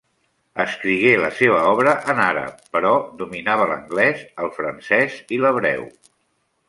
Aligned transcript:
Escrigué 0.61 1.11
la 1.23 1.27
seva 1.39 1.59
obra 1.73 1.93
en 2.13 2.21
àrab, 2.23 2.63
però 2.77 2.95
dominava 3.21 3.69
l'anglès, 3.73 4.25
el 4.45 4.51
francès 4.57 5.21
i 5.39 5.41
l'hebreu. 5.45 5.87